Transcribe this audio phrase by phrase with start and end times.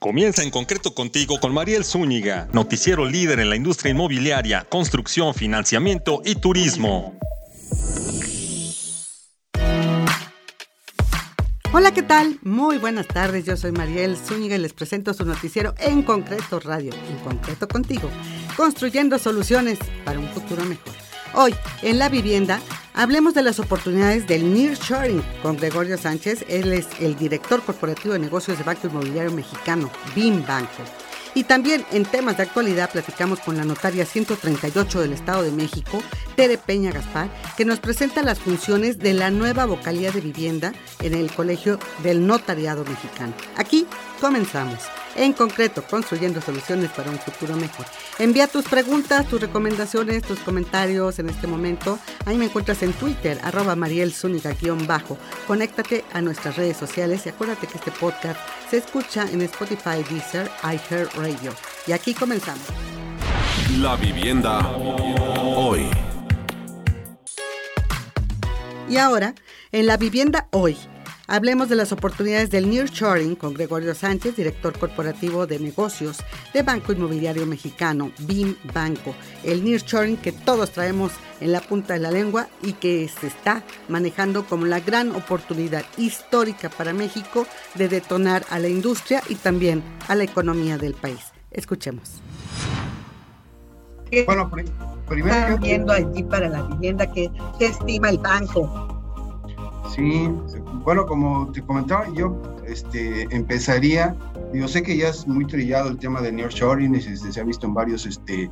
[0.00, 6.22] Comienza en concreto contigo con Mariel Zúñiga, noticiero líder en la industria inmobiliaria, construcción, financiamiento
[6.24, 7.18] y turismo.
[11.74, 12.38] Hola, ¿qué tal?
[12.40, 16.94] Muy buenas tardes, yo soy Mariel Zúñiga y les presento su noticiero en concreto radio,
[17.10, 18.08] en concreto contigo,
[18.56, 21.09] construyendo soluciones para un futuro mejor.
[21.34, 22.60] Hoy, en la vivienda,
[22.92, 26.44] hablemos de las oportunidades del nearshoring con Gregorio Sánchez.
[26.48, 30.82] Él es el director corporativo de negocios de Banco Inmobiliario Mexicano, BIM Banco.
[31.34, 36.02] Y también en temas de actualidad platicamos con la notaria 138 del Estado de México,
[36.34, 41.14] Tere Peña Gaspar, que nos presenta las funciones de la nueva vocalía de vivienda en
[41.14, 43.32] el Colegio del Notariado Mexicano.
[43.56, 43.86] Aquí
[44.20, 44.80] comenzamos
[45.16, 47.86] en concreto, construyendo soluciones para un futuro mejor.
[48.18, 51.98] Envía tus preguntas, tus recomendaciones, tus comentarios en este momento.
[52.26, 53.76] Ahí me encuentras en Twitter, arroba
[54.86, 58.38] bajo Conéctate a nuestras redes sociales y acuérdate que este podcast
[58.70, 61.52] se escucha en Spotify, Deezer, iHeartRadio.
[61.86, 62.64] Y aquí comenzamos.
[63.78, 65.88] La vivienda hoy.
[68.88, 69.34] Y ahora,
[69.70, 70.76] en la vivienda hoy
[71.32, 76.18] Hablemos de las oportunidades del nearshoring con Gregorio Sánchez, director corporativo de negocios
[76.52, 79.14] de Banco Inmobiliario Mexicano, BIM Banco.
[79.44, 83.62] El nearshoring que todos traemos en la punta de la lengua y que se está
[83.88, 89.84] manejando como la gran oportunidad histórica para México de detonar a la industria y también
[90.08, 91.20] a la economía del país.
[91.52, 92.10] Escuchemos.
[94.26, 94.50] Bueno,
[95.08, 98.89] primero están viendo allí para la vivienda que estima el banco
[99.94, 100.30] Sí,
[100.84, 104.16] bueno, como te comentaba, yo este, empezaría,
[104.54, 107.66] yo sé que ya es muy trillado el tema de nearshoring, y se, ha visto
[107.66, 108.48] en varios este,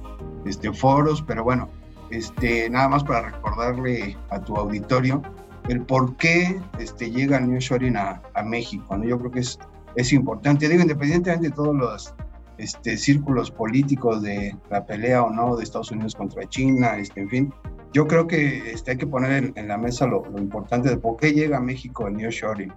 [0.46, 1.68] este, foros, pero bueno,
[2.10, 5.22] este, nada más para recordarle a tu auditorio
[5.68, 9.04] el por qué este, llega nearshoring a, a México, ¿no?
[9.04, 9.58] Yo creo que es,
[9.94, 12.14] es importante, digo, independientemente de todos los
[12.58, 17.28] este, círculos políticos de la pelea o no de Estados Unidos contra China, este, en
[17.28, 17.54] fin,
[17.92, 21.32] yo creo que este, hay que poner en, la mesa lo, importante de por qué
[21.32, 22.72] llega a México el nearshoring.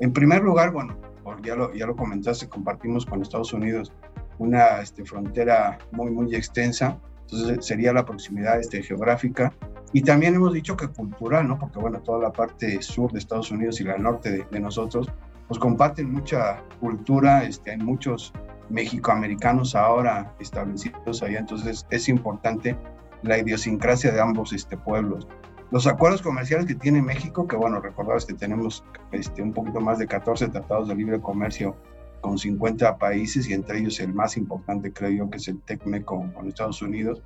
[0.00, 0.96] En primer lugar, bueno,
[1.42, 3.92] ya lo, ya lo comentaste, compartimos con Estados Unidos
[4.38, 9.52] una este, frontera muy, muy extensa, entonces sería la proximidad este, geográfica.
[9.92, 11.58] Y también hemos dicho que cultural, ¿no?
[11.58, 15.08] Porque, bueno, toda la parte sur de Estados Unidos y la norte de, de nosotros,
[15.48, 18.32] pues comparten mucha cultura, este, hay muchos
[18.68, 22.76] mexicoamericanos ahora establecidos allá, entonces es importante
[23.22, 25.26] la idiosincrasia de ambos este, pueblos.
[25.70, 29.98] Los acuerdos comerciales que tiene México, que bueno, recordabas que tenemos este, un poquito más
[29.98, 31.76] de 14 tratados de libre comercio
[32.20, 36.04] con 50 países y entre ellos el más importante creo yo que es el TECME
[36.04, 37.22] con, Estados Unidos.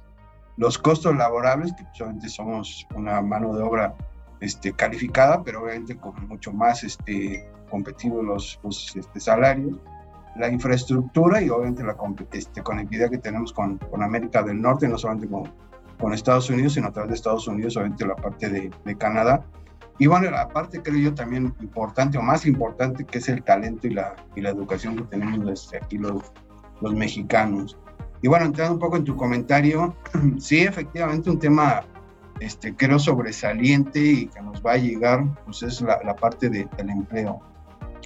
[0.57, 3.95] Los costos laborables, que solamente somos una mano de obra
[4.41, 9.79] este, calificada, pero obviamente con mucho más este, competitivos los, los este, salarios
[10.37, 11.97] la infraestructura y obviamente la
[12.33, 15.45] este, conectividad que tenemos con, con, América del Norte, no solamente con,
[16.03, 19.47] con Estados Unidos, sino a través de Estados Unidos, obviamente la parte de, de, Canadá.
[20.01, 23.87] Y bueno, la parte creo yo también importante o más importante que es el talento
[23.87, 26.21] y la, y la educación que tenemos desde aquí los,
[26.81, 27.79] los mexicanos.
[28.21, 29.95] Y bueno, entrando un poco en tu comentario,
[30.41, 31.85] sí, efectivamente un tema
[32.41, 36.69] este, creo sobresaliente y que nos va a llegar, pues es la, la parte de,
[36.77, 37.41] del empleo.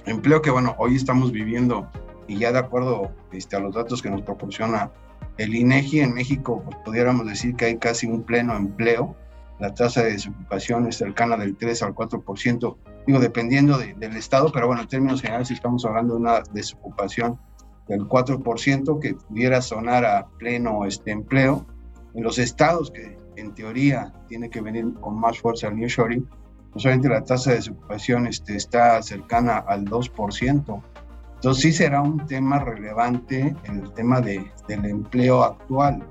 [0.05, 1.89] Empleo que bueno, hoy estamos viviendo
[2.27, 4.91] y ya de acuerdo este, a los datos que nos proporciona
[5.37, 9.15] el INEGI en México, pues pudiéramos decir que hay casi un pleno empleo.
[9.59, 14.67] La tasa de desocupación es cercana del 3 al 4%, digo, dependiendo del estado, pero
[14.67, 17.39] bueno, en términos generales estamos hablando de una desocupación
[17.87, 21.65] del 4% que pudiera sonar a pleno este empleo.
[22.13, 26.27] En los estados que en teoría tiene que venir con más fuerza el nearshoring,
[26.73, 30.83] pues obviamente la tasa de desocupación este, está cercana al 2%.
[31.37, 36.03] Entonces sí será un tema relevante el tema de, del empleo actual.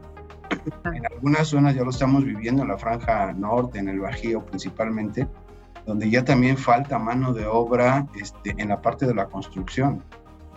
[0.84, 5.26] En algunas zonas ya lo estamos viviendo, en la franja norte, en el Bajío principalmente,
[5.84, 10.00] donde ya también falta mano de obra este, en la parte de la construcción.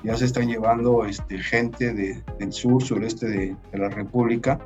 [0.04, 4.60] Ya se están llevando este, gente de, del sur, sureste de, de, la República,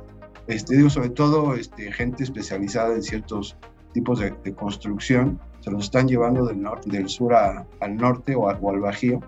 [0.48, 3.56] este, digo, sobre todo este, gente especializada en ciertos
[3.94, 8.36] tipos de, de, construcción, se los están llevando del, norte, del sur a, al norte
[8.36, 9.20] o, o al Bajío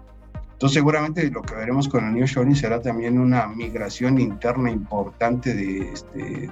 [0.56, 5.52] entonces seguramente lo que veremos con el New Shoring será también una migración interna importante
[5.54, 6.50] de, este,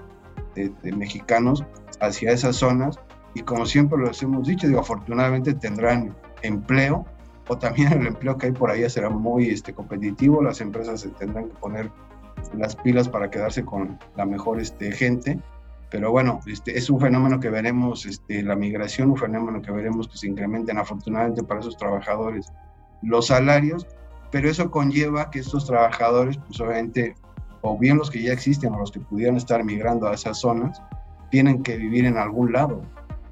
[0.54, 1.64] de, mexicanos
[2.02, 3.00] hacia esas zonas.
[3.34, 7.06] Y como siempre lo hemos dicho, digo, afortunadamente tendrán empleo
[7.48, 11.08] o también el empleo que hay por allá será muy este, competitivo, las empresas se
[11.08, 11.90] tendrán que poner
[12.58, 15.38] las pilas para quedarse con la mejor este, gente,
[15.90, 20.08] pero bueno, este, es un fenómeno que veremos, este, la migración, un fenómeno que veremos
[20.08, 20.76] que se incrementen.
[20.76, 22.52] Afortunadamente para esos trabajadores
[23.04, 23.86] los salarios,
[24.30, 27.14] pero eso conlleva que estos trabajadores, pues obviamente,
[27.62, 30.82] o bien los que ya existen o los que pudieran estar migrando a esas zonas,
[31.30, 32.82] tienen que vivir en algún lado.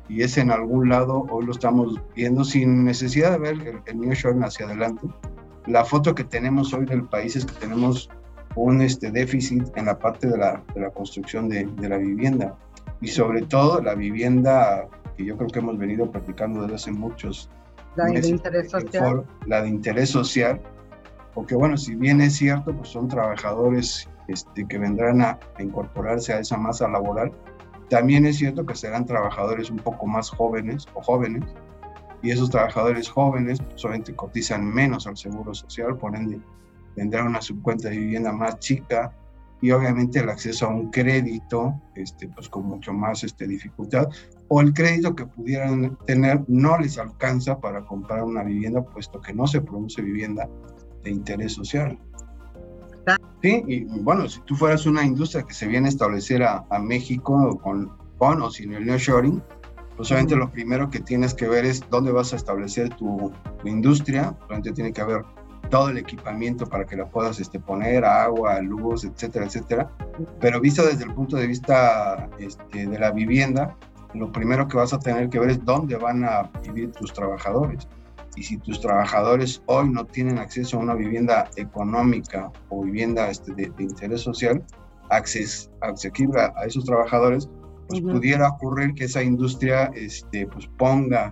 [0.09, 4.01] Y ese en algún lado hoy lo estamos viendo sin necesidad de ver el, el
[4.01, 5.09] New Shore hacia adelante.
[5.67, 8.11] La foto que tenemos hoy del país es que tenemos
[8.55, 12.57] un este, déficit en la parte de la, de la construcción de, de, la vivienda
[13.01, 14.87] y sobre todo la vivienda
[15.17, 17.49] que yo creo que hemos venido practicando desde hace muchos
[17.97, 19.25] la de interés social.
[19.47, 20.61] la de interés social
[21.35, 26.41] porque bueno, si bien es cierto, pues son trabajadores este, que vendrán a, incorporarse a
[26.41, 27.33] esa masa laboral,
[27.89, 31.45] también es cierto que serán trabajadores un poco más jóvenes o jóvenes,
[32.23, 36.41] y esos trabajadores jóvenes pues, solamente cotizan menos al seguro social, por ende
[36.95, 39.17] tendrán una subcuenta de vivienda más chica
[39.63, 44.09] y obviamente el acceso a un crédito este, pues con mucho más este, dificultad
[44.49, 49.33] o el crédito que pudieran tener no les alcanza para comprar una vivienda puesto que
[49.33, 50.49] no se produce vivienda
[51.03, 51.99] de interés social.
[53.43, 57.59] Sí, y bueno, si tú fueras una industria que se viene a establecer a, México
[57.61, 59.43] con, con o sin el nearshoring,
[59.97, 63.33] pues obviamente lo primero que tienes que ver es dónde vas a establecer tu,
[63.65, 65.23] industria, obviamente tiene que haber
[65.73, 69.91] todo el equipamiento para que la puedas este, poner, agua, luz, etcétera, etcétera.
[70.39, 73.75] Pero visto desde el punto de vista este, de la vivienda,
[74.13, 77.89] lo primero que vas a tener que ver es dónde van a vivir tus trabajadores.
[78.37, 83.55] Y si tus trabajadores hoy no tienen acceso a una vivienda económica o vivienda este,
[83.55, 84.63] de, interés social,
[85.09, 87.49] acces, asequible a esos trabajadores,
[87.89, 91.31] pues pudiera ocurrir que esa industria este, pues ponga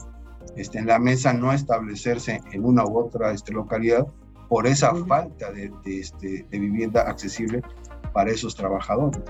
[0.56, 4.06] este, en la mesa no establecerse en una u otra este, localidad
[4.50, 7.62] por esa falta de, de, este, de vivienda accesible
[8.12, 9.22] para esos trabajadores.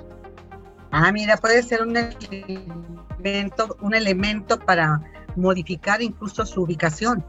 [0.92, 5.00] Ah, mira, puede ser un elemento, un elemento para
[5.36, 7.22] modificar incluso su ubicación.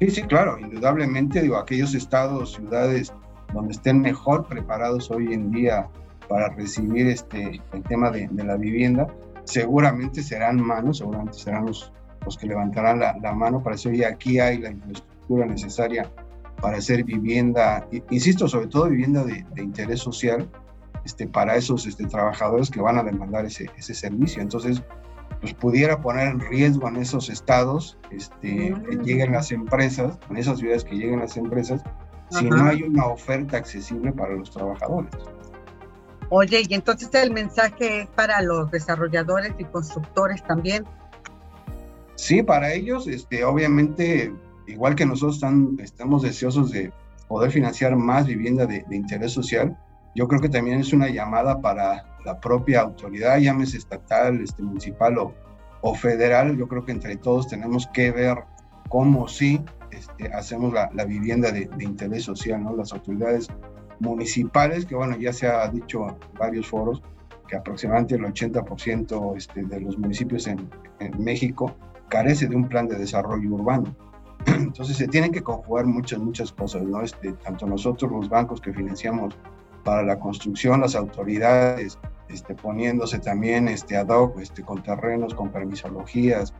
[0.00, 3.12] Sí, sí, claro, indudablemente, digo, aquellos estados, ciudades
[3.52, 5.88] donde estén mejor preparados hoy en día
[6.28, 9.08] para recibir este, el tema de, la vivienda,
[9.42, 11.92] seguramente serán manos, seguramente serán los,
[12.24, 16.08] los que levantarán la, la mano para eso y aquí hay la infraestructura necesaria
[16.60, 20.48] para hacer vivienda, insisto, sobre todo vivienda de, de interés social,
[21.06, 24.42] este, para esos este, trabajadores que van a demandar ese, ese servicio.
[24.42, 24.82] Entonces,
[25.40, 30.58] pues pudiera poner en riesgo en esos estados este, que lleguen las empresas, en esas
[30.58, 31.82] ciudades que lleguen las empresas,
[32.30, 35.12] si no hay una oferta accesible para los trabajadores.
[36.30, 40.84] Oye, y entonces el mensaje es para los desarrolladores y constructores también.
[42.16, 44.32] Sí, para ellos, este, obviamente,
[44.66, 46.92] igual que nosotros están, estamos deseosos de
[47.28, 49.76] poder financiar más vivienda de, de interés social,
[50.14, 55.18] yo creo que también es una llamada para la propia autoridad, llámese estatal, este, municipal
[55.18, 55.34] o,
[55.82, 58.38] o federal, yo creo que entre todos tenemos que ver
[58.88, 59.60] cómo sí
[59.90, 62.74] este, hacemos la, la vivienda de, de, interés social, ¿no?
[62.74, 63.48] Las autoridades
[64.00, 67.02] municipales, que bueno, ya se ha dicho en varios foros,
[67.46, 71.74] que aproximadamente el 80% este, de los municipios en, en, México
[72.08, 73.94] carece de un plan de desarrollo urbano.
[74.46, 77.02] Entonces se tienen que conjugar muchas, muchas cosas, ¿no?
[77.02, 79.36] Este, tanto nosotros, los bancos que financiamos
[79.84, 81.98] para la construcción, las autoridades,
[82.28, 86.52] este, poniéndose también este, ad hoc este, con terrenos, con permisologías,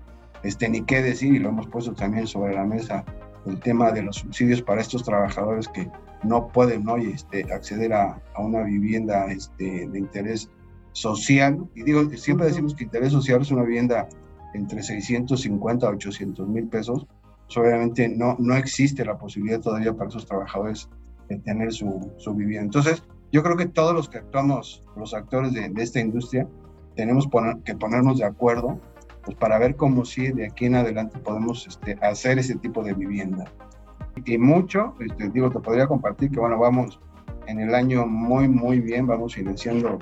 [0.42, 3.04] este, ni qué decir, y lo hemos puesto también sobre la mesa,
[3.46, 5.90] el tema de los subsidios para estos trabajadores que
[6.22, 10.50] no pueden hoy este, acceder a, a, una vivienda este, de interés
[10.92, 11.68] social.
[11.74, 14.08] Y digo, siempre decimos que interés social es una vivienda
[14.54, 17.06] entre 650 a 800 mil pesos.
[17.46, 20.88] Pues obviamente no, no existe la posibilidad todavía para esos trabajadores
[21.28, 22.64] de tener su, su vivienda.
[22.64, 26.48] Entonces, yo creo que todos los que actuamos, los actores de, de esta industria,
[26.94, 28.80] tenemos poner, que ponernos de acuerdo
[29.26, 32.94] pues para ver cómo sí de aquí en adelante podemos este, hacer ese tipo de
[32.94, 33.44] vivienda.
[34.24, 37.00] Y mucho, este, digo, te podría compartir que bueno, vamos
[37.48, 39.98] en el año muy, muy bien, vamos financiando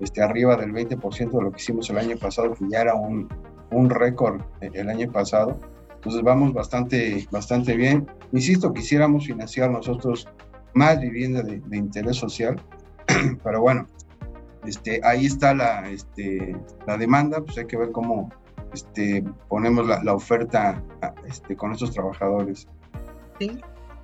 [0.00, 3.28] este, arriba del 20% de lo que hicimos el año pasado, que ya era un,
[3.70, 5.58] un récord el año pasado.
[6.04, 8.06] Entonces vamos bastante, bastante bien.
[8.32, 10.28] Insisto, quisiéramos financiar nosotros
[10.74, 12.60] más vivienda de, interés social,
[13.42, 13.86] pero bueno,
[14.66, 16.54] este, ahí está la, este,
[16.86, 18.30] la demanda, pues hay que ver cómo
[18.74, 20.82] este, ponemos la, oferta
[21.26, 22.68] este, con estos trabajadores.
[23.38, 23.58] Sí,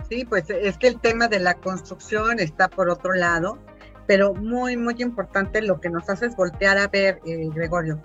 [0.09, 3.59] sí, pues es que el tema de la construcción está por otro lado,
[4.07, 8.01] pero muy, muy importante lo que nos hace es voltear a ver, eh, Gregorio,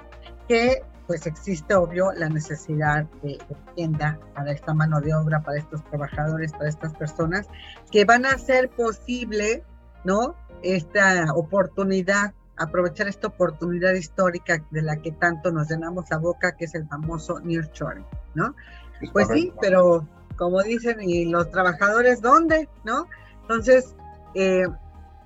[0.50, 5.59] que pues existe obvio la necesidad de, de vivienda para esta mano de obra, para
[5.59, 7.47] estos trabajadores, para estas personas,
[7.91, 9.63] que van a hacer posible,
[10.03, 10.35] ¿no?
[10.63, 16.65] Esta oportunidad, aprovechar esta oportunidad histórica de la que tanto nos llenamos la boca, que
[16.65, 18.55] es el famoso nearshoring, ¿no?
[19.01, 19.53] Es pues correcto.
[19.53, 20.07] sí, pero
[20.38, 22.67] como dicen, y los trabajadores, ¿dónde?
[22.83, 23.07] ¿No?
[23.41, 23.95] Entonces,
[24.33, 24.67] eh,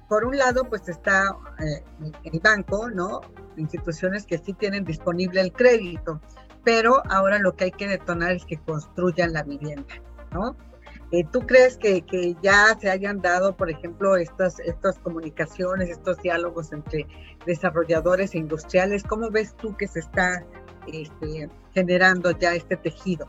[0.07, 1.83] por un lado, pues está eh,
[2.23, 3.21] el banco, ¿no?
[3.59, 6.21] Instituciones que sí tienen disponible el crédito,
[6.63, 9.93] pero ahora lo que hay que detonar es que construyan la vivienda,
[10.31, 10.55] ¿no?
[11.11, 16.21] Eh, ¿Tú crees que, que, ya se hayan dado, por ejemplo, estas, estas comunicaciones, estos
[16.21, 17.07] diálogos entre
[17.47, 19.03] desarrolladores e industriales?
[19.03, 20.45] ¿Cómo ves tú que se está
[20.87, 23.27] este, generando ya este tejido?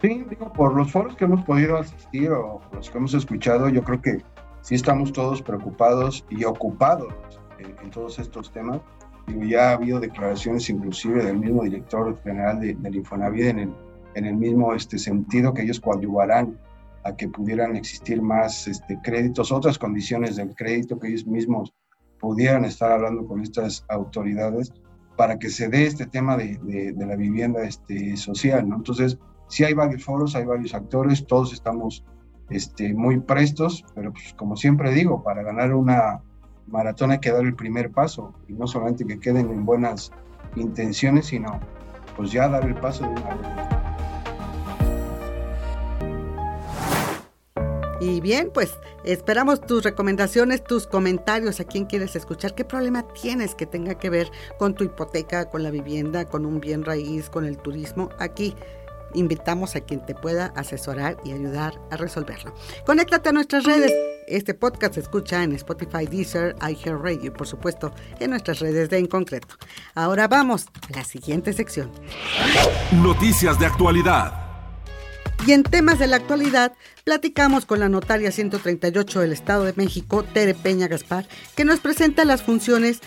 [0.00, 3.82] Sí, digo, por los foros que hemos podido asistir o los que hemos escuchado, yo
[3.84, 4.22] creo que
[4.60, 7.14] sí estamos todos preocupados y ocupados
[7.58, 8.80] en, todos estos temas.
[9.48, 13.74] Ya ha habido declaraciones inclusive del mismo director general de, Infonavit en el,
[14.14, 16.58] en el mismo este, sentido que ellos coadyuvarán
[17.04, 21.72] a que pudieran existir más este, créditos, otras condiciones del crédito, que ellos mismos
[22.18, 24.72] pudieran estar hablando con estas autoridades
[25.16, 26.58] para que se dé este tema de,
[26.94, 28.76] de, la vivienda este, social, ¿no?
[28.76, 32.04] Entonces, sí hay varios foros, hay varios actores, todos estamos
[32.50, 36.22] este, muy prestos, pero pues como siempre digo, para ganar una
[36.66, 40.12] maratón hay que dar el primer paso, y no solamente que queden en buenas
[40.56, 41.60] intenciones, sino
[42.16, 43.48] pues ya dar el paso de una vez.
[48.00, 53.54] Y bien, pues esperamos tus recomendaciones, tus comentarios, a quién quieres escuchar, qué problema tienes
[53.54, 57.46] que tenga que ver con tu hipoteca, con la vivienda, con un bien raíz, con
[57.46, 58.10] el turismo.
[58.18, 58.54] Aquí
[59.14, 62.54] invitamos a quien te pueda asesorar y ayudar a resolverlo.
[62.86, 63.92] Conéctate a nuestras redes.
[64.26, 68.98] Este podcast se escucha en Spotify, Deezer, iHeartRadio y por supuesto en nuestras redes de
[68.98, 69.56] En Concreto.
[69.94, 71.90] Ahora vamos a la siguiente sección.
[72.92, 74.44] Noticias de actualidad.
[75.46, 76.72] Y en temas de la actualidad,
[77.04, 82.24] platicamos con la notaria 138 del Estado de México, Tere Peña Gaspar, que nos presenta
[82.24, 83.00] las funciones,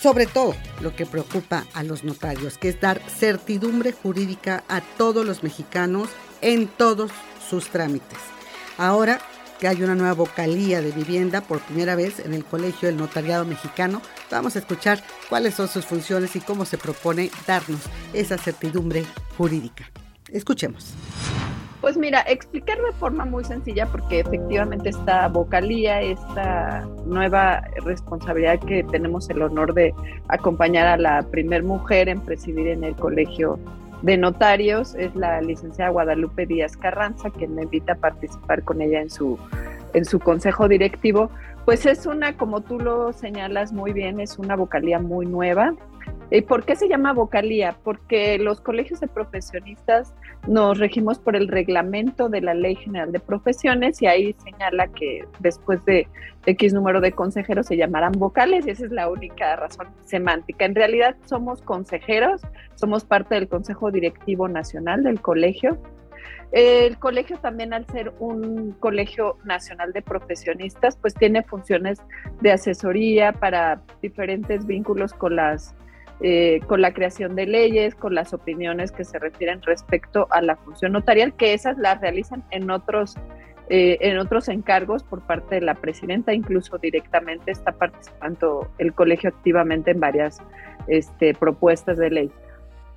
[0.00, 5.26] sobre todo lo que preocupa a los notarios, que es dar certidumbre jurídica a todos
[5.26, 6.08] los mexicanos
[6.40, 7.10] en todos
[7.48, 8.18] sus trámites.
[8.76, 9.20] Ahora
[9.58, 13.44] que hay una nueva vocalía de vivienda por primera vez en el Colegio del Notariado
[13.44, 14.00] Mexicano,
[14.30, 17.80] vamos a escuchar cuáles son sus funciones y cómo se propone darnos
[18.12, 19.04] esa certidumbre
[19.36, 19.90] jurídica.
[20.30, 20.94] Escuchemos.
[21.80, 28.82] Pues mira, explicar de forma muy sencilla porque efectivamente esta vocalía, esta nueva responsabilidad que
[28.82, 29.94] tenemos el honor de
[30.26, 33.60] acompañar a la primer mujer en presidir en el colegio
[34.02, 39.00] de notarios es la licenciada Guadalupe Díaz Carranza, quien me invita a participar con ella
[39.00, 39.38] en su,
[39.94, 41.30] en su consejo directivo.
[41.64, 45.74] Pues es una, como tú lo señalas muy bien, es una vocalía muy nueva.
[46.30, 47.76] ¿Y por qué se llama vocalía?
[47.82, 50.12] Porque los colegios de profesionistas
[50.46, 55.26] nos regimos por el reglamento de la Ley General de Profesiones y ahí señala que
[55.38, 56.06] después de
[56.44, 60.66] X número de consejeros se llamarán vocales y esa es la única razón semántica.
[60.66, 62.42] En realidad somos consejeros,
[62.74, 65.78] somos parte del Consejo Directivo Nacional del colegio.
[66.52, 72.02] El colegio también al ser un colegio nacional de profesionistas, pues tiene funciones
[72.40, 75.74] de asesoría para diferentes vínculos con las
[76.20, 80.56] eh, con la creación de leyes, con las opiniones que se refieren respecto a la
[80.56, 83.14] función notarial, que esas las realizan en otros,
[83.68, 89.30] eh, en otros encargos por parte de la presidenta, incluso directamente está participando el colegio
[89.30, 90.38] activamente en varias
[90.88, 92.32] este, propuestas de ley.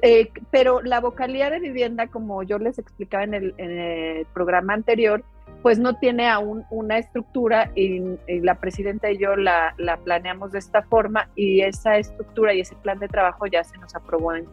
[0.02, 4.74] Eh, pero la vocalía de vivienda, como yo les explicaba en el, en el programa
[4.74, 5.24] anterior,
[5.62, 10.82] pues no tiene aún una estructura y, la presidenta y yo la, planeamos de esta
[10.84, 14.48] forma y esa estructura y ese plan de trabajo ya se nos aprobó en,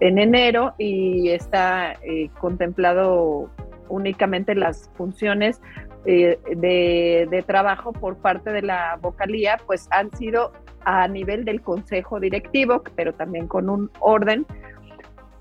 [0.00, 3.48] enero y está eh, contemplado
[3.88, 5.60] únicamente las funciones
[6.04, 10.52] eh, de, de, trabajo por parte de la vocalía, pues han sido
[10.84, 14.46] a nivel del consejo directivo, pero también con un orden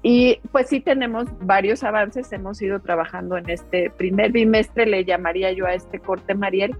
[0.03, 5.53] y pues sí tenemos varios avances, hemos ido trabajando en este primer bimestre, le llamaría
[5.53, 6.75] yo a este corte, Mariel,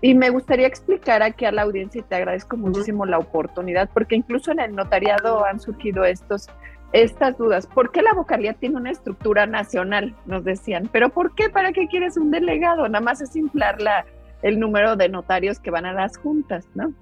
[0.00, 4.14] y me gustaría explicar aquí a la audiencia y te agradezco muchísimo la oportunidad, porque
[4.14, 6.46] incluso en el notariado han surgido estos,
[6.92, 7.66] estas dudas.
[7.66, 10.14] ¿Por qué la vocalía tiene una estructura nacional?
[10.24, 11.50] Nos decían, pero ¿por qué?
[11.50, 12.88] ¿Para qué quieres un delegado?
[12.88, 14.06] Nada más es inflar la,
[14.42, 16.92] el número de notarios que van a las juntas, ¿no?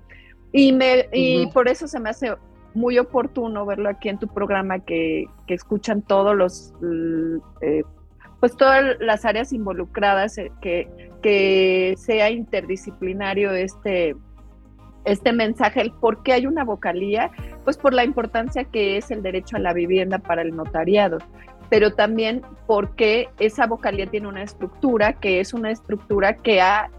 [0.50, 2.34] Y, me, y por eso se me hace
[2.78, 6.72] muy oportuno verlo aquí en tu programa que, escuchan todos los,
[7.60, 7.82] eh,
[8.40, 10.88] pues todas las áreas involucradas, eh, que,
[11.22, 14.14] que sea interdisciplinario este,
[15.04, 17.30] este mensaje, el por qué hay una vocalía,
[17.64, 21.18] pues por la importancia que es el derecho a la vivienda para el notariado,
[21.70, 26.90] pero también porque esa vocalía tiene una estructura que es una estructura que ha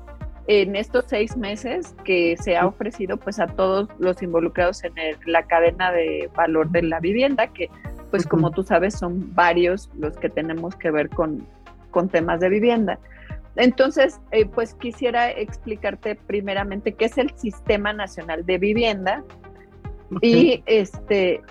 [0.51, 4.93] en estos seis meses que se ha ofrecido pues a todos los involucrados en
[5.27, 7.69] la cadena de valor de la vivienda, que
[8.09, 11.45] pues como tú sabes son varios los que tenemos que ver con,
[11.91, 12.97] con temas de vivienda.
[13.57, 19.23] Entonces, eh, pues quisiera explicarte primeramente qué es el Sistema Nacional de Vivienda.
[20.21, 21.41] Y este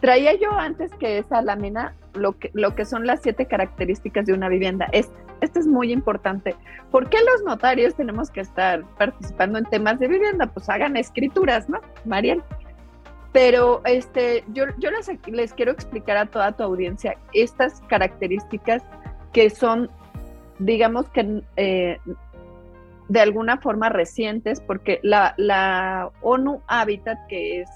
[0.00, 4.34] traía yo antes que esa lámina lo que, lo que son las siete características de
[4.34, 4.88] una vivienda.
[4.92, 6.56] Este, este es muy importante.
[6.90, 10.46] ¿Por qué los notarios tenemos que estar participando en temas de vivienda?
[10.46, 12.42] Pues hagan escrituras, ¿no, Mariel?
[13.32, 18.82] Pero este, yo, yo les, les quiero explicar a toda tu audiencia estas características
[19.32, 19.90] que son,
[20.58, 21.98] digamos que eh,
[23.08, 27.68] de alguna forma recientes, porque la, la ONU Habitat, que es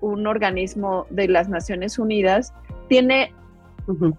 [0.00, 2.52] un organismo de las Naciones Unidas,
[2.88, 3.34] tiene,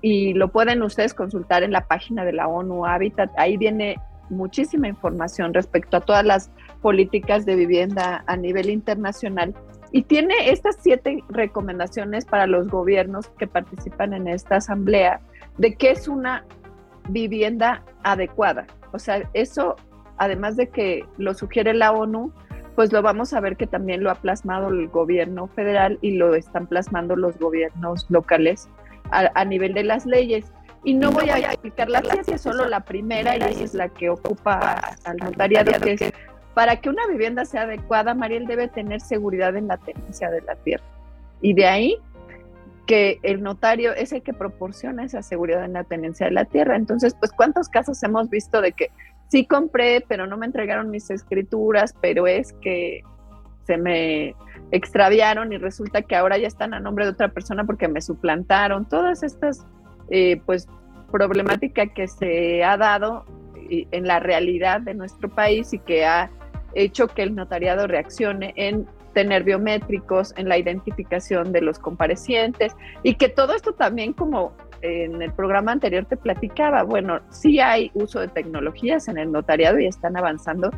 [0.02, 3.98] y lo pueden ustedes consultar en la página de la ONU Habitat, ahí viene
[4.30, 6.52] muchísima información respecto a todas las
[6.82, 9.54] políticas de vivienda a nivel internacional.
[9.92, 15.22] Y tiene estas siete recomendaciones para los gobiernos que participan en esta asamblea
[15.58, 16.46] de qué es una
[17.10, 18.66] vivienda adecuada.
[18.92, 19.76] O sea, eso,
[20.18, 22.32] además de que lo sugiere la ONU,
[22.76, 26.34] pues lo vamos a ver que también lo ha plasmado el gobierno federal y lo
[26.34, 28.68] están plasmando los gobiernos locales
[29.14, 30.52] a, nivel de las leyes.
[30.84, 34.10] Y no voy a explicar la ciencia, solo la primera, y esa es la que
[34.10, 36.14] ocupa al notariado, que
[36.54, 40.56] para que una vivienda sea adecuada, Mariel debe tener seguridad en la tenencia de la
[40.56, 40.84] tierra.
[41.42, 41.98] Y de ahí
[42.86, 46.76] que el notario es el que proporciona esa seguridad en la tenencia de la tierra.
[46.76, 48.92] Entonces, pues, ¿cuántos casos hemos visto de que
[49.30, 53.02] sí compré, pero no me entregaron mis escrituras, pero es que
[53.66, 54.36] se me
[54.74, 58.90] extraviaron y resulta que ahora ya están a nombre de otra persona porque me suplantaron?
[58.90, 59.66] Todas estas,
[60.10, 60.68] eh, pues,
[61.12, 63.24] problemática que se ha dado
[63.70, 66.32] eh, en la realidad de nuestro país y que ha
[66.74, 73.14] hecho que el notariado reaccione en tener biométricos, en la identificación de los comparecientes y
[73.14, 78.20] que todo esto también como en el programa anterior te platicaba, bueno, sí hay uso
[78.20, 80.72] de tecnologías en el notariado y están avanzando,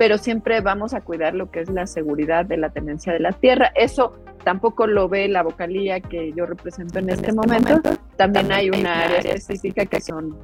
[0.00, 3.32] pero siempre vamos a cuidar lo que es la seguridad de la tenencia de la
[3.32, 3.70] tierra.
[3.74, 7.82] Eso tampoco lo ve la vocalía que yo represento en este momento.
[8.16, 10.38] También hay una área específica que son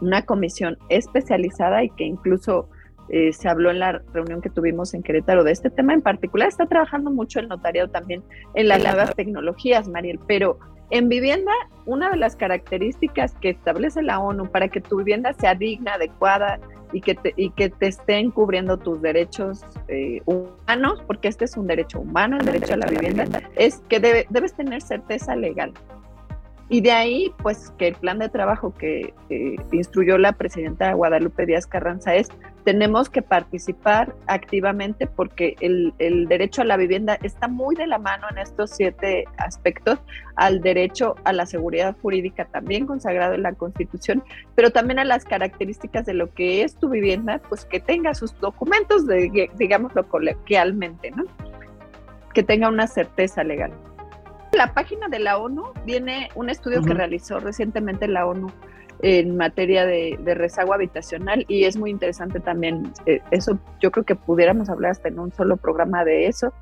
[0.00, 2.70] una comisión especializada y que incluso
[3.10, 6.48] eh, se habló en la reunión que tuvimos en Querétaro de este tema en particular.
[6.48, 8.22] Está trabajando mucho el notariado también
[8.54, 11.52] en las nuevas tecnologías, Mariel, pero en vivienda,
[11.84, 16.58] una de las características que establece la ONU para que tu vivienda sea digna, adecuada
[16.92, 21.56] y que te, y que te estén cubriendo tus derechos eh, humanos, porque este es
[21.56, 23.26] un derecho humano, el derecho a la vivienda,
[23.56, 25.72] es que debes tener certeza legal.
[26.68, 29.12] Y de ahí, pues que el plan de trabajo que
[29.72, 32.28] instruyó la presidenta Guadalupe Díaz Carranza es,
[32.64, 37.98] tenemos que participar activamente porque el, el, derecho a la vivienda está muy de la
[37.98, 39.98] mano en estos siete aspectos,
[40.36, 44.22] al derecho a la seguridad jurídica también consagrado en la Constitución,
[44.54, 48.38] pero también a las características de lo que es tu vivienda, pues que tenga sus
[48.40, 51.24] documentos, de, digámoslo coloquialmente, ¿no?
[52.32, 53.72] Que tenga una certeza legal
[54.52, 58.48] la página de la ONU viene un estudio que realizó recientemente la ONU
[59.00, 62.92] en materia de, rezago habitacional y es muy interesante también.
[63.06, 66.52] Eh, eso yo creo que pudiéramos hablar hasta en un solo programa de eso,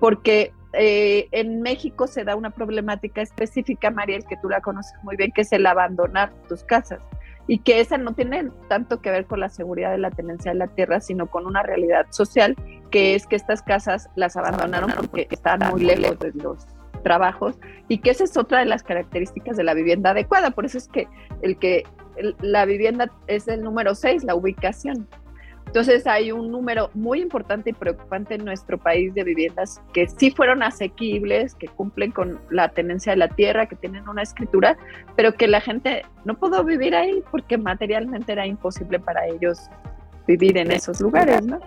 [0.00, 5.16] porque eh, en México se da una problemática específica, Mariel, que tú la conoces muy
[5.16, 7.00] bien, que es el abandonar tus casas
[7.46, 10.58] y que esa no tiene tanto que ver con la seguridad de la tenencia de
[10.58, 12.56] la tierra, sino con una realidad social,
[12.90, 16.66] que es que estas casas las abandonaron porque están muy lejos de los
[17.04, 20.50] trabajos y que esa es otra de las características de la vivienda adecuada.
[20.50, 21.06] Por eso es que
[21.42, 21.84] el que
[22.40, 25.06] la vivienda es el número 6, la ubicación.
[25.66, 30.30] Entonces hay un número muy importante y preocupante en nuestro país de viviendas que sí
[30.30, 34.76] fueron asequibles, que cumplen con la tenencia de la tierra, que tienen una escritura,
[35.16, 39.68] pero que la gente no pudo vivir ahí porque materialmente era imposible para ellos
[40.28, 41.58] vivir en esos lugares, ¿no?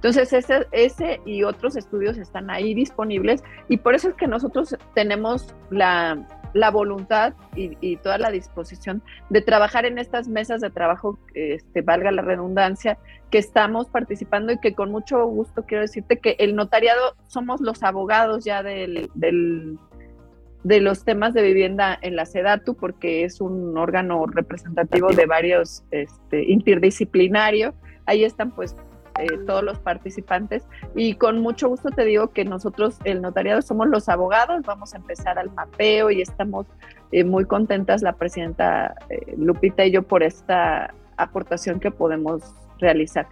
[0.00, 4.74] Entonces, ese, ese y otros estudios están ahí disponibles y por eso es que nosotros
[4.94, 6.26] tenemos la,
[6.72, 12.22] voluntad y, toda la disposición de trabajar en estas mesas de trabajo, este, valga la
[12.22, 12.96] redundancia,
[13.30, 17.82] que estamos participando y que con mucho gusto quiero decirte que el notariado somos los
[17.82, 19.78] abogados ya del, del
[20.64, 25.84] de los temas de vivienda en la SEDATU, porque es un órgano representativo de varios
[25.90, 27.74] este, interdisciplinario.
[28.06, 28.76] Ahí están pues
[29.22, 30.64] eh, todos los participantes.
[30.94, 34.98] Y con mucho gusto te digo que nosotros, el notariado, somos los abogados, vamos a
[34.98, 36.66] empezar al mapeo y estamos
[37.12, 42.42] eh, muy contentas, la presidenta eh, Lupita y yo, por esta aportación que podemos
[42.78, 43.26] realizar.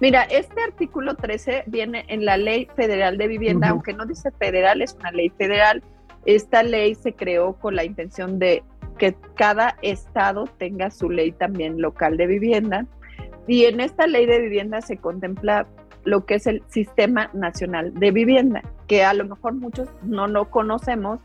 [0.00, 4.80] Mira, este artículo 13 viene en la Ley Federal de Vivienda, aunque no dice federal,
[4.80, 5.82] es una ley federal.
[6.24, 8.62] Esta ley se creó con la intención de
[8.96, 12.86] que cada estado tenga su ley también local de vivienda.
[13.48, 15.66] Y en esta ley de vivienda se contempla
[16.04, 20.50] lo que es el Sistema Nacional de Vivienda, que a lo mejor muchos no lo
[20.50, 21.18] conocemos,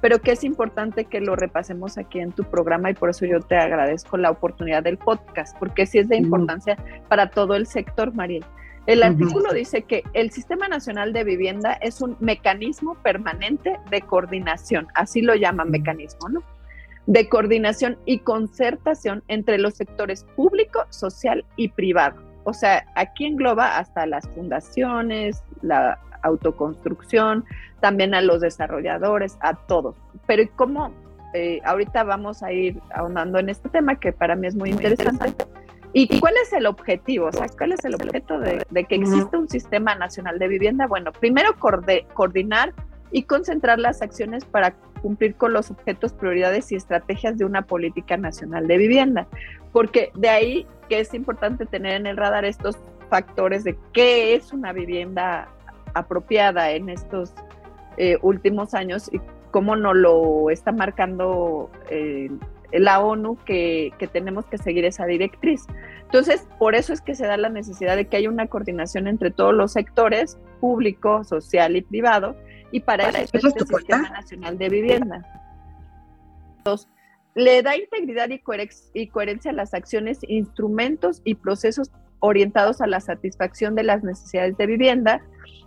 [0.00, 3.40] pero que es importante que lo repasemos aquí en tu programa y por eso yo
[3.40, 6.76] te agradezco la oportunidad del podcast, porque sí es de importancia
[7.08, 8.44] para todo el sector, Mariel.
[8.86, 14.86] El artículo dice que el Sistema Nacional de Vivienda es un mecanismo permanente de coordinación,
[14.94, 16.42] así lo llaman mecanismo, ¿no?
[17.10, 22.22] De coordinación y concertación entre los sectores público, social y privado.
[22.44, 27.44] O sea, aquí engloba hasta las fundaciones, la autoconstrucción,
[27.80, 29.96] también a los desarrolladores, a todos.
[30.28, 30.92] Pero ¿cómo?
[31.34, 35.34] Eh, ahorita vamos a ir ahondando en este tema que para mí es muy, interesante.
[35.92, 37.26] ¿Y cuál es el objetivo?
[37.26, 40.86] O sea, ¿cuál es el objeto de, que exista un sistema nacional de vivienda?
[40.86, 42.72] Bueno, primero coordinar
[43.10, 48.16] y concentrar las acciones para cumplir con los objetos, prioridades y estrategias de una política
[48.16, 49.26] nacional de vivienda.
[49.72, 52.76] Porque de ahí que es importante tener en el radar estos
[53.08, 55.48] factores de qué es una vivienda
[55.94, 57.32] apropiada en estos
[57.96, 62.30] eh, últimos años y cómo nos lo está marcando eh,
[62.72, 65.66] la ONU que, que, tenemos que seguir esa directriz.
[66.02, 69.30] Entonces, por eso es que se da la necesidad de que haya una coordinación entre
[69.30, 72.36] todos los sectores, público, social y privado,
[72.70, 75.42] y para eso es el Sistema Nacional de Vivienda.
[76.58, 76.88] Entonces,
[77.34, 78.40] le da integridad y,
[78.94, 84.56] y coherencia a las acciones, instrumentos y procesos orientados a la satisfacción de las necesidades
[84.56, 85.22] de vivienda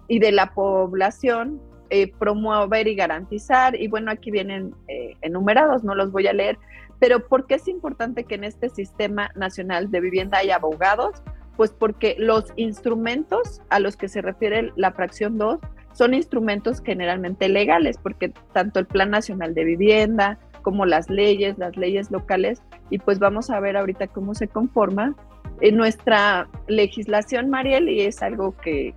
[0.07, 5.95] y de la población, eh, promover y garantizar, y bueno, aquí vienen eh, enumerados, no
[5.95, 6.57] los voy a leer,
[6.99, 11.21] pero ¿por qué es importante que en este sistema nacional de vivienda haya abogados?
[11.57, 15.59] Pues porque los instrumentos a los que se refiere la fracción 2
[15.93, 21.75] son instrumentos generalmente legales, porque tanto el Plan Nacional de Vivienda como las leyes, las
[21.77, 25.15] leyes locales, y pues vamos a ver ahorita cómo se conforma
[25.61, 28.95] en nuestra legislación, Mariel, y es algo que,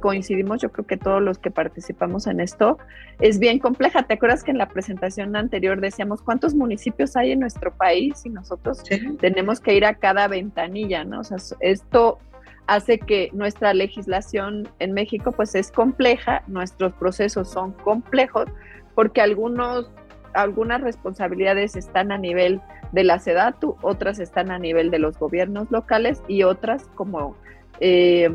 [0.00, 2.76] coincidimos, yo creo que todos los que participamos en esto,
[3.20, 4.02] es bien compleja.
[4.02, 8.28] ¿Te acuerdas que en la presentación anterior decíamos cuántos municipios hay en nuestro país y
[8.28, 8.82] nosotros
[9.18, 11.20] tenemos que ir a cada ventanilla, ¿no?
[11.20, 12.18] O sea, esto
[12.66, 18.46] hace que nuestra legislación en México pues es compleja, nuestros procesos son complejos,
[18.94, 19.90] porque algunos,
[20.32, 22.60] algunas responsabilidades están a nivel
[22.92, 27.36] de la SEDATU, otras están a nivel de los gobiernos locales y otras como
[27.80, 28.30] eh,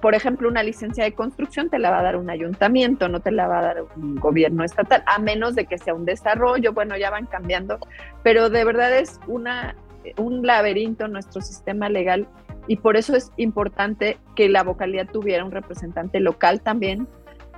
[0.00, 3.30] por ejemplo, una licencia de construcción te la va a dar un ayuntamiento, no te
[3.30, 6.96] la va a dar un gobierno estatal, a menos de que sea un desarrollo, bueno,
[6.96, 7.78] ya van cambiando,
[8.22, 9.74] pero de verdad es una,
[10.18, 12.28] un laberinto nuestro sistema legal
[12.66, 17.06] y por eso es importante que la vocalidad tuviera un representante local también,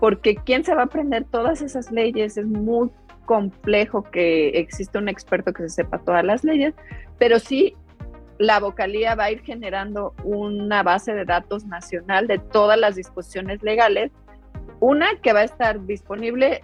[0.01, 2.37] porque ¿quién se va a aprender todas esas leyes?
[2.37, 2.91] Es muy
[3.27, 6.75] complejo que exista un experto que se sepa todas las leyes,
[7.19, 7.75] pero sí
[8.39, 13.63] la vocalía va a ir generando una base de datos nacional de todas las disposiciones
[13.63, 14.13] legales,
[14.81, 16.63] una que va a estar disponible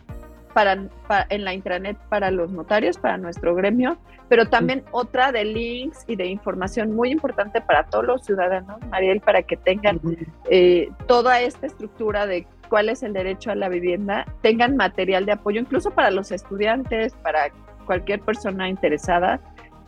[0.55, 0.89] para,
[1.29, 6.17] en la intranet para los notarios, para nuestro gremio, pero también otra de links y
[6.17, 10.01] de información muy importante para todos los ciudadanos, Mariel, para que tengan
[10.49, 15.33] eh, toda esta estructura de cuál es el derecho a la vivienda, tengan material de
[15.33, 17.51] apoyo, incluso para los estudiantes, para
[17.85, 19.41] cualquier persona interesada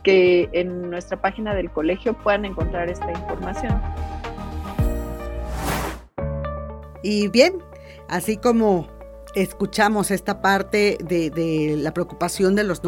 [0.03, 3.81] que en nuestra página del colegio puedan encontrar esta información.
[7.03, 7.53] Y bien,
[8.09, 8.96] así como
[9.35, 12.81] escuchamos esta parte de, la preocupación de los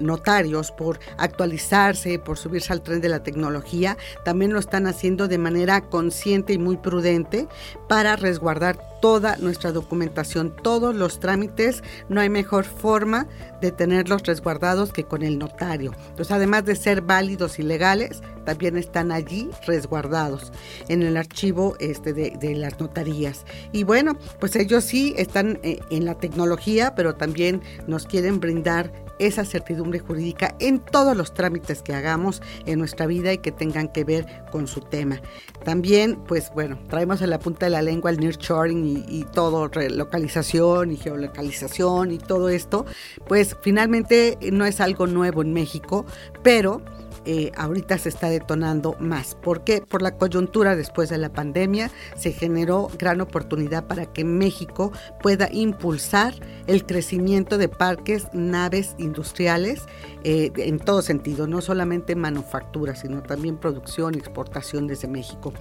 [0.00, 5.38] notarios por actualizarse, por subirse al tren de la tecnología, también lo están haciendo de
[5.38, 7.48] manera consciente y muy prudente
[7.88, 11.82] para resguardar toda nuestra documentación, todos los trámites.
[12.08, 13.26] No hay mejor forma
[13.60, 15.92] de tenerlos resguardados que con el notario.
[16.08, 20.52] Entonces, además de ser válidos y legales, también están allí resguardados
[20.88, 23.44] en el archivo este, de, las notarías.
[23.72, 28.90] Y bueno, pues ellos sí están eh, en la tecnología, pero también nos quieren brindar
[29.18, 33.88] esa certidumbre jurídica en todos los trámites que hagamos en nuestra vida y que tengan
[33.88, 35.20] que ver con su tema.
[35.64, 39.68] También, pues bueno, traemos en la punta de la lengua el nearshoring y, y todo,
[39.68, 42.84] relocalización y geolocalización y todo esto,
[43.26, 46.04] pues finalmente no es algo nuevo en México,
[46.42, 46.82] pero
[47.26, 49.34] eh, ahorita se está detonando más.
[49.34, 49.80] ¿Por qué?
[49.80, 55.48] Por la coyuntura después de la pandemia se generó gran oportunidad para que México pueda
[55.52, 56.34] impulsar
[56.66, 59.82] el crecimiento de parques, naves industriales
[60.22, 65.52] eh, en todo sentido, no solamente manufactura, sino también producción y exportación desde México.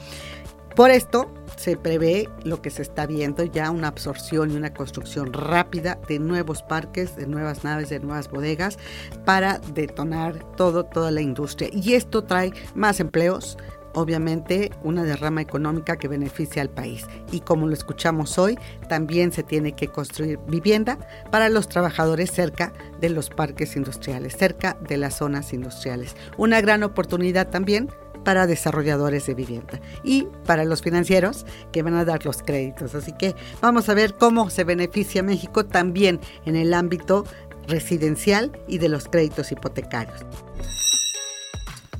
[0.75, 5.31] Por esto, se prevé lo que se está viendo ya una absorción y una construcción
[5.31, 8.79] rápida de nuevos parques, de nuevas naves, de nuevas bodegas
[9.23, 11.69] para detonar todo, toda la industria.
[11.71, 13.57] Y esto trae más empleos,
[13.93, 17.05] obviamente una derrama económica que beneficia al país.
[17.31, 18.57] Y como lo escuchamos hoy,
[18.89, 20.97] también se tiene que construir vivienda
[21.31, 26.15] para los trabajadores cerca de los parques industriales, cerca de las zonas industriales.
[26.37, 27.89] Una gran oportunidad también
[28.23, 32.95] para desarrolladores de vivienda y para los financieros que van a dar los créditos.
[32.95, 37.25] Así que vamos a ver cómo se beneficia México también en el ámbito
[37.67, 40.25] residencial y de los créditos hipotecarios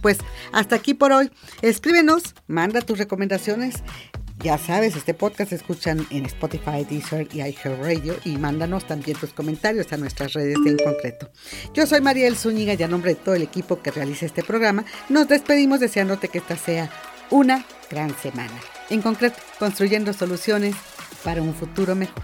[0.04, 0.20] pues
[0.52, 1.32] hasta aquí por hoy.
[1.64, 3.82] Escríbenos, manda tus recomendaciones.
[4.40, 9.34] Ya sabes, este podcast se escuchan en Spotify, Deezer y iHeartRadio y mándanos también tus
[9.34, 11.30] comentarios a nuestras redes de En Concreto.
[11.74, 14.86] Yo soy Mariel Zúñiga y a nombre de todo el equipo que realiza este programa,
[15.10, 16.90] nos despedimos deseándote que esta sea
[17.30, 18.54] una gran semana.
[18.90, 20.76] En concreto, construyendo soluciones
[21.24, 22.24] para un futuro mejor.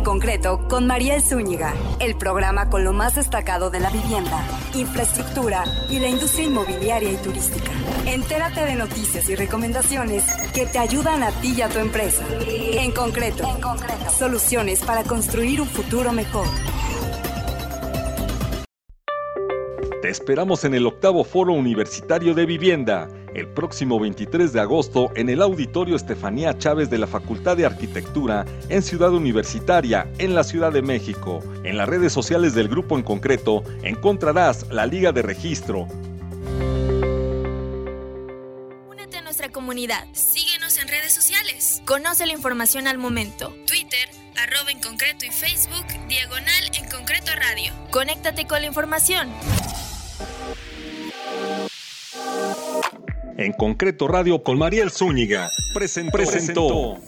[0.00, 4.42] En concreto con María Zúñiga, el programa con lo más destacado de la vivienda,
[4.74, 7.70] infraestructura y la industria inmobiliaria y turística.
[8.06, 12.24] Entérate de noticias y recomendaciones que te ayudan a ti y a tu empresa.
[12.48, 14.10] En concreto, en concreto.
[14.10, 16.46] soluciones para construir un futuro mejor.
[20.00, 25.28] Te esperamos en el octavo Foro Universitario de Vivienda el próximo 23 de agosto en
[25.28, 30.72] el Auditorio Estefanía Chávez de la Facultad de Arquitectura en Ciudad Universitaria, en la Ciudad
[30.72, 31.42] de México.
[31.64, 35.86] En las redes sociales del grupo en concreto encontrarás la liga de registro.
[38.88, 40.06] Únete a nuestra comunidad.
[40.12, 41.82] Síguenos en redes sociales.
[41.86, 43.54] Conoce la información al momento.
[43.66, 47.72] Twitter, arroba en concreto y Facebook, diagonal en concreto radio.
[47.90, 49.28] Conéctate con la información.
[53.36, 56.12] En concreto radio con Mariel Zúñiga presentó.
[56.12, 56.98] presentó.